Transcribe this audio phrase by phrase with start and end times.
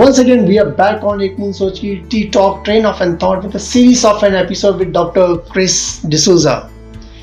[0.00, 3.42] once again, we are back on Ek Boond Soch Ki T-Talk Train of and Thought
[3.44, 5.36] with a series of an episode with Dr.
[5.50, 6.70] Chris De Souza.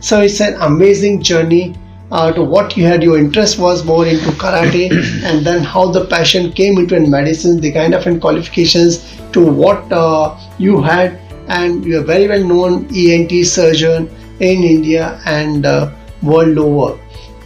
[0.00, 1.74] So it's an amazing journey
[2.12, 3.02] uh, to what you had.
[3.02, 4.90] Your interest was more into karate,
[5.24, 8.98] and then how the passion came into in medicine, the kind of in qualifications
[9.32, 15.18] to what uh, you had, and you are very well known ENT surgeon in India
[15.24, 15.90] and uh,
[16.22, 16.98] world over.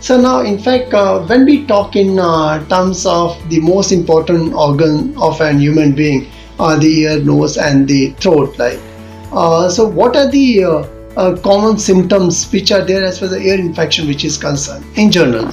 [0.02, 4.52] So now, in fact, uh, when we talk in uh, terms of the most important
[4.52, 6.27] organ of an human being,
[6.59, 8.59] are the ear, nose, and the throat.
[8.59, 8.80] Like,
[9.33, 10.70] uh, so what are the uh,
[11.16, 14.84] uh, common symptoms which are there as far as the ear infection which is concerned
[14.96, 15.46] in general?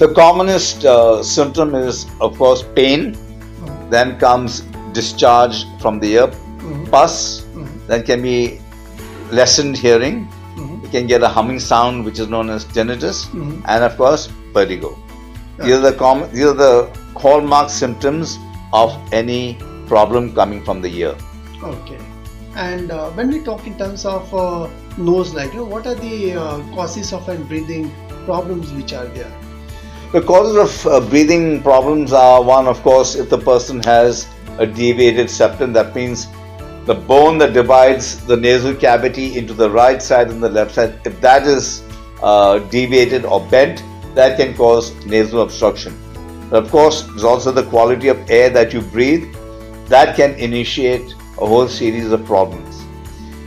[0.00, 3.16] The commonest uh, symptom is, of course, pain.
[3.90, 4.62] Then comes
[4.92, 6.90] discharge from the ear, Mhm.
[6.90, 7.42] pus.
[7.54, 7.68] Mhm.
[7.86, 8.60] Then can be
[9.30, 10.28] lessened hearing.
[10.92, 13.62] Can get a humming sound, which is known as tinnitus, Mhm.
[13.66, 14.96] and of course, vertigo.
[15.58, 16.32] These are the common.
[16.32, 18.38] These are the hallmark symptoms
[18.72, 21.14] of any problem coming from the ear.
[21.62, 21.98] Okay.
[22.56, 25.94] And uh, when we talk in terms of uh, nose, like, you know, what are
[25.94, 27.92] the uh, causes of an breathing
[28.24, 29.32] problems which are there?
[30.12, 34.26] The causes of uh, breathing problems are one, of course, if the person has
[34.58, 36.26] a deviated septum, that means
[36.90, 41.00] the bone that divides the nasal cavity into the right side and the left side,
[41.04, 41.84] if that is
[42.20, 43.84] uh, deviated or bent,
[44.16, 45.96] that can cause nasal obstruction.
[46.50, 49.32] Of course, there's also the quality of air that you breathe
[49.86, 52.82] that can initiate a whole series of problems.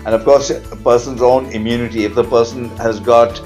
[0.06, 2.06] And of course, a person's own immunity.
[2.06, 3.42] If the person has got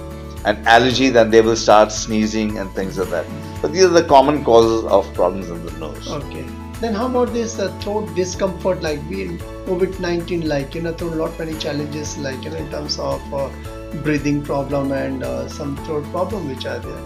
[0.46, 3.26] an allergy, then they will start sneezing and things like that.
[3.64, 6.08] But these are the common causes of problems in the nose.
[6.08, 6.46] Okay.
[6.80, 8.84] Then how about this uh, throat discomfort?
[8.84, 12.52] Like we in COVID nineteen, like you know, through a lot many challenges, like you
[12.52, 13.50] know, in terms of uh,
[14.04, 17.04] breathing problem and uh, some throat problem which are there.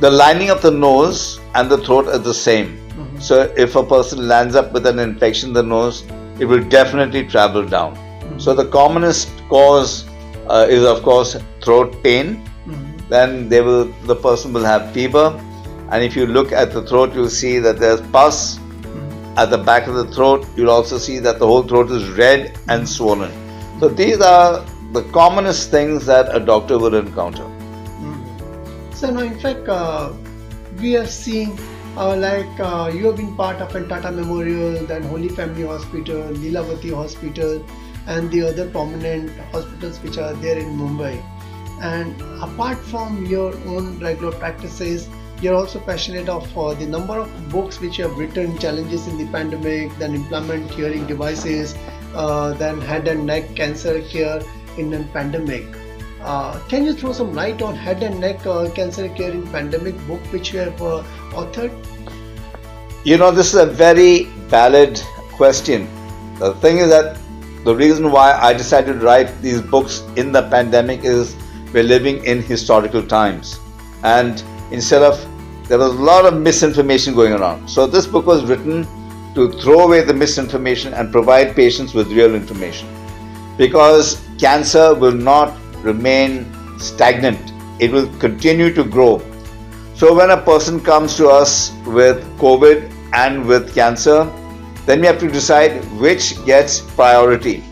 [0.00, 2.70] The lining of the nose and the throat are the same.
[2.92, 3.22] Mhm.
[3.22, 6.04] So if a person lands up with an infection in the nose,
[6.38, 7.98] it will definitely travel down.
[8.38, 10.04] So the commonest cause
[10.48, 12.34] uh, is of course throat pain.
[12.66, 13.08] Mhm.
[13.08, 15.26] Then they will the person will have fever,
[15.90, 18.58] and if you look at the throat, you'll see that there's pus.
[19.36, 20.46] At the back of the throat.
[20.56, 23.32] You'll also see that the whole throat is red and swollen.
[23.80, 27.44] So these are the commonest things that a doctor will encounter.
[27.44, 28.94] Mhm.
[28.94, 30.10] So now, in fact, uh,
[30.80, 31.58] we are seeing
[31.96, 36.92] uh, like uh, you have been part of Tata Memorial, then Holy Family Hospital, Leelavati
[36.94, 37.64] Hospital,
[38.06, 41.22] and the other prominent hospitals which are there in Mumbai.
[41.80, 45.08] And apart from your own regular practices,
[45.42, 49.18] you're also passionate of uh, the number of books which you have written, challenges in
[49.18, 51.74] the pandemic, then implement hearing devices,
[52.14, 54.40] uh, then head and neck cancer care
[54.78, 55.64] in a pandemic.
[56.22, 59.96] Uh, can you throw some light on head and neck uh, cancer care in pandemic
[60.06, 61.72] book which you have uh, authored?
[63.04, 65.88] You know, this is a very valid question.
[66.38, 67.18] The thing is that
[67.64, 71.34] the reason why I decided to write these books in the pandemic is
[71.72, 73.58] we're living in historical times.
[74.04, 75.18] And instead of,
[75.72, 77.66] there was a lot of misinformation going around.
[77.66, 78.86] So this book was written
[79.34, 82.86] to throw away the misinformation and provide patients with real information.
[83.56, 86.44] Because cancer will not remain
[86.78, 87.40] stagnant,
[87.80, 89.22] it will continue to grow.
[89.94, 94.30] So when a person comes to us with COVID and with cancer,
[94.84, 97.64] then we have to decide which gets priority.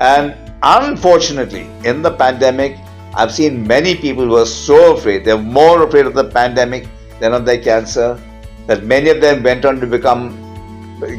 [0.00, 2.76] And unfortunately, in the pandemic,
[3.14, 6.86] I've seen many people who are so afraid, they're more afraid of the pandemic
[7.20, 8.20] than of their cancer,
[8.66, 10.38] that many of them went on to become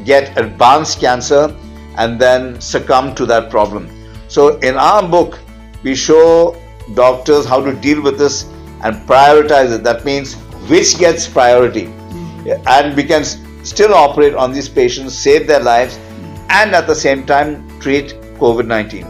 [0.06, 1.56] get advanced cancer
[1.98, 3.90] and then succumb to that problem.
[4.28, 5.40] So in our book,
[5.84, 6.60] we show
[6.96, 8.44] doctors how to deal with this
[8.84, 9.84] and prioritize it.
[9.84, 10.36] That means
[10.70, 11.86] which gets priority.
[12.68, 15.98] And we can still operate on these patients, save their lives,
[16.50, 19.08] and at the same time treat COVID 19.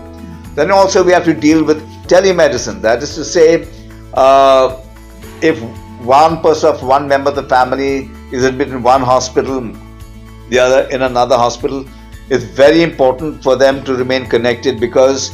[0.56, 2.82] Then also we have to deal with telemedicine.
[2.82, 3.68] That is to say,
[4.14, 4.82] uh,
[5.42, 5.60] if
[6.04, 9.72] one person of one member of the family is admitted in one hospital,
[10.50, 11.86] the other in another hospital,
[12.30, 15.32] it's very important for them to remain connected because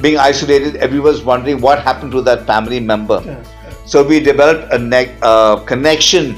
[0.00, 3.22] being isolated, everyone's wondering what happened to that family member.
[3.24, 3.42] Yeah.
[3.84, 6.34] So we developed a ne- uh, connection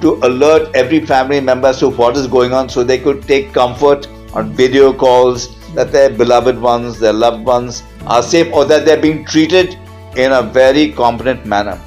[0.00, 3.52] to alert every family member as to what is going on so they could take
[3.52, 8.84] comfort on video calls that their beloved ones, their loved ones are safe or that
[8.84, 9.78] they're being treated
[10.16, 11.80] in a very competent manner.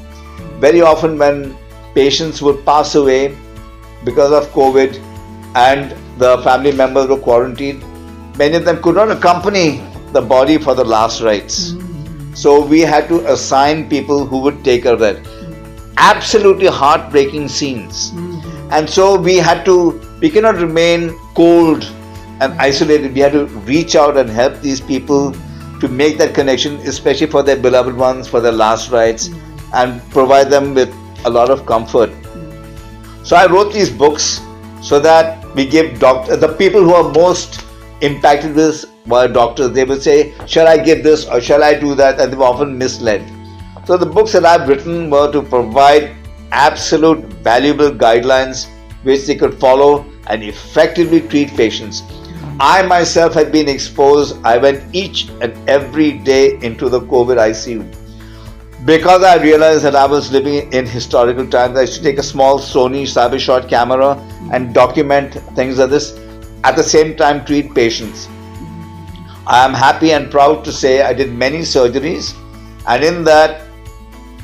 [0.65, 1.55] Very often, when
[1.93, 3.37] patients would pass away
[4.03, 4.95] because of COVID
[5.53, 7.83] and the family members were quarantined,
[8.35, 11.73] many of them could not accompany the body for the last rites.
[11.73, 12.33] Mm-hmm.
[12.33, 15.19] So we had to assign people who would take care of that.
[15.97, 18.09] Absolutely heartbreaking scenes.
[18.09, 18.73] Mm-hmm.
[18.73, 19.77] And so we had to,
[20.19, 21.83] we cannot remain cold
[22.41, 23.13] and isolated.
[23.13, 25.31] We had to reach out and help these people
[25.79, 29.44] to make that connection, especially for their beloved ones, for their last rites, mm-hmm.
[29.73, 30.93] And provide them with
[31.25, 32.11] a lot of comfort.
[33.23, 34.41] So I wrote these books
[34.81, 37.65] so that we give doctor the people who are most
[38.01, 39.71] impacted with this were doctors.
[39.71, 42.45] They would say, "Shall I give this or shall I do that?" And they were
[42.45, 43.23] often misled.
[43.85, 46.11] So the books that I've written were to provide
[46.51, 48.67] absolute valuable guidelines
[49.03, 52.03] which they could follow and effectively treat patients.
[52.59, 54.37] I myself had been exposed.
[54.43, 57.83] I went each and every day into the COVID ICU.
[58.85, 62.59] Because I realized that I was living in historical times, I should take a small
[62.59, 64.11] Sony Cybershot camera
[64.53, 66.15] and document things like this.
[66.63, 68.29] At the same time, treat patients.
[69.47, 72.35] I am happy and proud to say I did many surgeries,
[72.87, 73.63] and in that,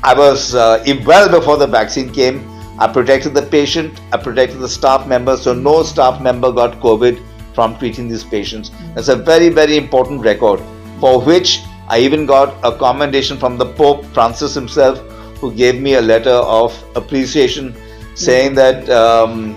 [0.02, 2.48] I was uh, well before the vaccine came.
[2.80, 7.22] I protected the patient, I protected the staff member, so no staff member got COVID
[7.54, 8.72] from treating these patients.
[8.96, 10.60] That's a very, very important record
[10.98, 14.98] for which I even got a commendation from the Pope Francis himself,
[15.38, 17.76] who gave me a letter of appreciation
[18.14, 19.54] saying that um,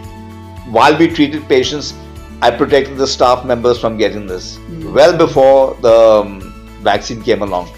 [0.71, 1.93] while we treated patients,
[2.41, 6.41] I protected the staff members from getting this well before the um,
[6.81, 7.69] vaccine came along.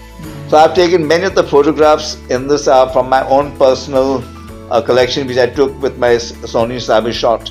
[0.48, 4.24] So I've taken many of the photographs in this uh, from my own personal
[4.72, 7.50] uh, collection, which I took with my Sony Cybershot.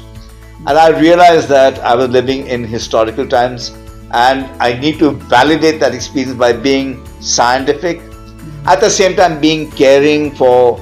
[0.66, 3.72] And I realized that I was living in historical times
[4.13, 8.01] and I need to validate that experience by being scientific,
[8.67, 10.79] at the same time being caring for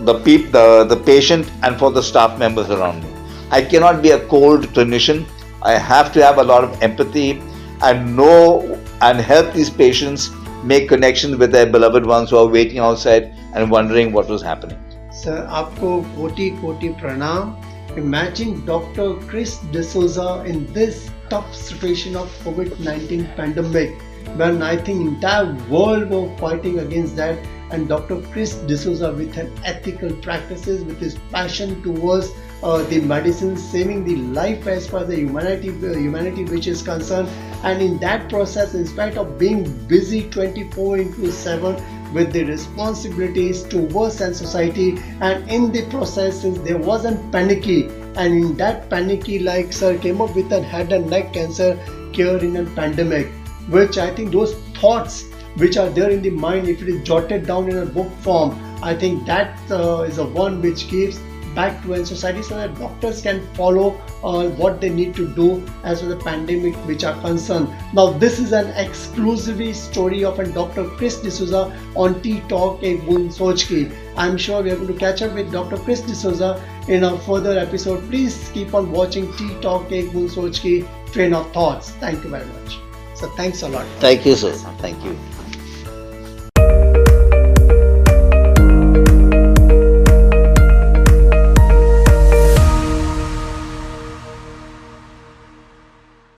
[0.00, 3.10] the, peop- the, the patient and for the staff members around me.
[3.50, 5.26] I cannot be a cold clinician.
[5.62, 7.40] I have to have a lot of empathy
[7.82, 10.30] and know and help these patients
[10.64, 14.78] make connections with their beloved ones who are waiting outside and wondering what was happening.
[15.12, 17.50] Sir, आपको कोटि कोटि प्रणाम
[17.97, 19.15] Imagine Dr.
[19.27, 23.99] Chris De Souza in this tough situation of COVID-19 pandemic
[24.35, 27.39] when I think entire world were fighting against that
[27.71, 28.21] and Dr.
[28.31, 34.03] Chris De Souza with an ethical practices with his passion towards uh, the medicine saving
[34.03, 37.27] the life as far as the humanity uh, humanity which is concerned
[37.63, 41.75] and in that process in spite of being busy 24 into 7
[42.13, 44.97] with the responsibilities towards and society.
[45.21, 50.35] And in the process there wasn't panicky and in that panicky like sir came up
[50.35, 51.71] with a head and neck cancer
[52.13, 53.27] cure in a pandemic
[53.75, 55.23] which i think those thoughts
[55.63, 58.57] which are there in the mind if it is jotted down in a book form
[58.91, 61.19] i think that uh, is a one which gives
[61.57, 63.85] back to a society so that doctors can follow
[64.23, 65.47] uh, what they need to do
[65.83, 67.67] as for the pandemic which are concerned.
[67.93, 70.85] Now this is an exclusively story of a Dr.
[70.97, 71.63] Chris De Souza
[71.95, 73.81] on T-Talk a Gun Sochki.
[74.15, 75.77] I'm sure we are going to catch up with Dr.
[75.77, 76.51] Chris De Souza
[76.87, 78.07] in a further episode.
[78.09, 80.77] Please keep on watching T-Talk a Gun Sochki
[81.11, 81.91] train of thoughts.
[82.05, 82.77] Thank you very much.
[83.15, 83.87] So thanks a lot.
[83.99, 84.53] Thank you, sir.
[84.85, 85.17] Thank you.